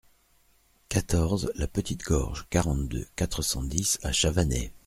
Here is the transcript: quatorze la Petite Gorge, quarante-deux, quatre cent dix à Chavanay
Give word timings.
quatorze 0.89 1.51
la 1.53 1.67
Petite 1.67 2.01
Gorge, 2.03 2.47
quarante-deux, 2.49 3.05
quatre 3.15 3.43
cent 3.43 3.61
dix 3.61 3.99
à 4.01 4.11
Chavanay 4.11 4.73